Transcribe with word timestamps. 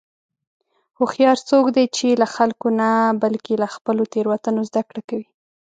هوښیار 0.97 1.37
څوک 1.49 1.65
دی 1.75 1.85
چې 1.97 2.07
له 2.21 2.27
خلکو 2.35 2.67
نه، 2.79 2.89
بلکې 3.23 3.53
له 3.63 3.67
خپلو 3.75 4.03
تېروتنو 4.13 4.61
زدهکړه 4.69 5.01
کوي. 5.09 5.27